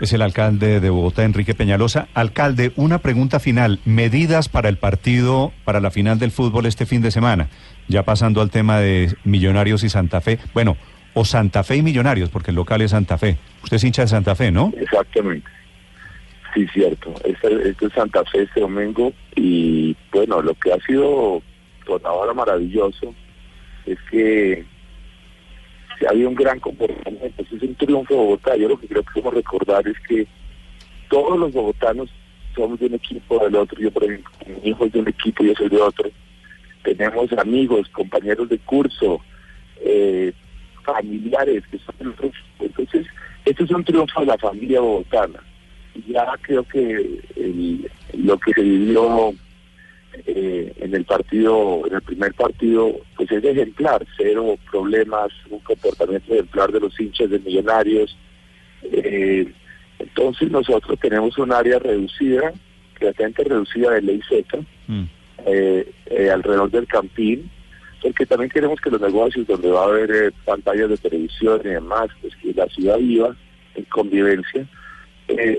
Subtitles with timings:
[0.00, 2.08] Es el alcalde de Bogotá, Enrique Peñalosa.
[2.14, 3.80] Alcalde, una pregunta final.
[3.84, 7.48] Medidas para el partido, para la final del fútbol este fin de semana.
[7.88, 10.38] Ya pasando al tema de Millonarios y Santa Fe.
[10.52, 10.76] Bueno,
[11.14, 13.38] o Santa Fe y Millonarios, porque el local es Santa Fe.
[13.62, 14.72] Usted es hincha de Santa Fe, ¿no?
[14.76, 15.48] Exactamente.
[16.54, 17.14] Sí, cierto.
[17.24, 21.40] Este, este es Santa Fe este domingo y bueno, lo que ha sido
[21.86, 23.14] por ahora maravilloso
[23.86, 24.64] es que
[26.08, 28.56] había un gran comportamiento, es un triunfo de Bogotá.
[28.56, 30.26] Yo lo que creo que podemos recordar es que
[31.08, 32.10] todos los bogotanos
[32.54, 33.80] somos de un equipo del otro.
[33.80, 36.10] Yo, por ejemplo, mi hijo es de un equipo y yo soy de otro.
[36.82, 39.20] Tenemos amigos, compañeros de curso,
[39.80, 40.32] eh,
[40.82, 42.32] familiares que son de otros.
[42.60, 43.06] Entonces,
[43.44, 45.40] esto es un triunfo de la familia bogotana.
[46.08, 47.20] Ya creo que
[48.14, 49.34] lo que se vivió
[50.26, 56.32] eh, en el partido, en el primer partido, pues es ejemplar, cero problemas, un comportamiento
[56.32, 58.16] ejemplar de los hinchas de Millonarios.
[58.82, 59.52] Eh,
[59.98, 62.52] entonces nosotros tenemos un área reducida,
[62.94, 65.04] creativamente reducida de ley seca, mm.
[65.46, 67.50] eh, alrededor del campín,
[68.00, 72.08] porque también queremos que los negocios donde va a haber pantallas de televisión y demás,
[72.20, 73.34] pues que la ciudad viva
[73.74, 74.66] en convivencia.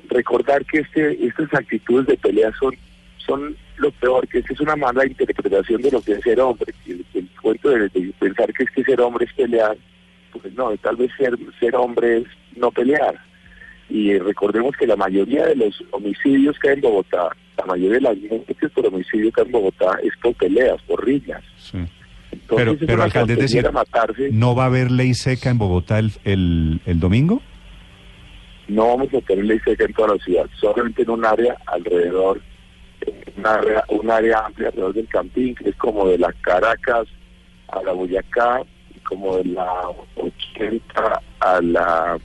[0.09, 2.75] recordar que este, estas actitudes de pelea son
[3.25, 6.73] son lo peor, que es una mala interpretación de lo que es ser hombre.
[6.87, 9.77] El, el cuento de, pensar que es que ser hombre es pelear,
[10.31, 13.15] pues no, tal vez ser, ser hombre es no pelear.
[13.89, 18.01] Y recordemos que la mayoría de los homicidios que hay en Bogotá, la mayoría de
[18.01, 21.43] las muertes por homicidio que hay en Bogotá es por peleas, por riñas.
[22.49, 23.69] pero, pero alcalde, decir,
[24.31, 27.41] ¿no va a haber ley seca en Bogotá el, el, el domingo?
[28.67, 32.41] No vamos a tener ley seca en toda la ciudad, solamente en un área alrededor
[33.37, 37.07] un área amplia alrededor del Campín, que es como de las Caracas
[37.69, 38.61] a la Boyacá,
[39.03, 42.17] como de la 80 a la,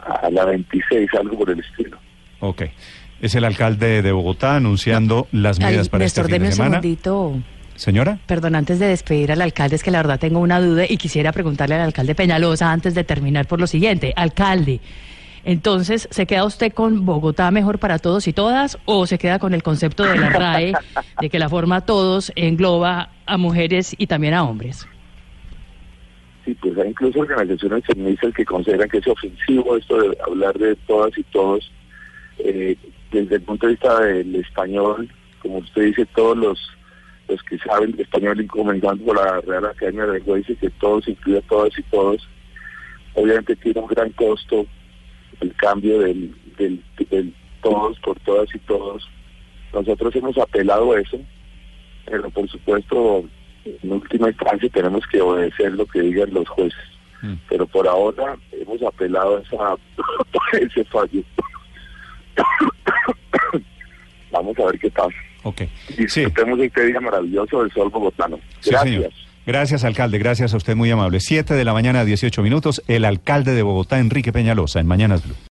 [0.00, 1.98] a la 26, algo por el estilo.
[2.40, 2.62] Ok.
[3.20, 6.80] Es el alcalde de Bogotá anunciando las medidas para este fin de semana.
[7.76, 8.18] Señora.
[8.26, 11.32] Perdón, antes de despedir al alcalde, es que la verdad tengo una duda y quisiera
[11.32, 14.12] preguntarle al alcalde Peñalosa antes de terminar por lo siguiente.
[14.16, 14.80] Alcalde,
[15.44, 19.54] entonces, ¿se queda usted con Bogotá mejor para todos y todas o se queda con
[19.54, 20.72] el concepto de la RAE,
[21.20, 24.86] de que la forma todos engloba a mujeres y también a hombres?
[26.44, 30.76] Sí, pues hay incluso organizaciones feministas que consideran que es ofensivo esto de hablar de
[30.86, 31.70] todas y todos.
[32.38, 32.76] Eh,
[33.10, 36.70] desde el punto de vista del español, como usted dice, todos los
[37.28, 41.40] los que saben español, comenzando por la Real Academia de Lengua, dice que todos incluye
[41.42, 42.28] todas y todos.
[43.14, 44.66] Obviamente tiene un gran costo
[45.40, 49.08] el cambio del, del, todos por todas y todos.
[49.72, 51.20] Nosotros hemos apelado a eso,
[52.06, 53.24] pero por supuesto,
[53.64, 56.78] en última instancia tenemos que obedecer lo que digan los jueces.
[57.22, 57.34] Mm.
[57.48, 59.76] Pero por ahora hemos apelado a, esa,
[60.58, 61.22] ese fallo.
[64.30, 65.16] Vamos a ver qué pasa.
[65.42, 65.62] Ok.
[65.96, 66.64] Disfrutemos sí.
[66.66, 68.38] este día maravilloso del sol bogotano.
[68.64, 69.29] Gracias.
[69.46, 70.18] Gracias, alcalde.
[70.18, 71.20] Gracias a usted, muy amable.
[71.20, 72.82] Siete de la mañana, 18 minutos.
[72.88, 75.34] El alcalde de Bogotá, Enrique Peñalosa, en Mañanas Blue.